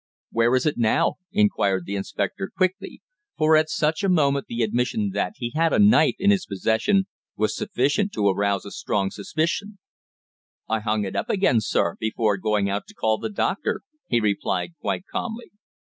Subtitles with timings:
[0.31, 3.03] "Where is it now?" inquired the inspector, quickly,
[3.37, 6.47] for at such a moment the admission that he had had a knife in his
[6.47, 7.05] possession
[7.37, 9.77] was sufficient to arouse a strong suspicion.
[10.67, 14.71] "I hung it up again, sir, before going out to call the doctor," he replied
[14.81, 15.51] quite calmly.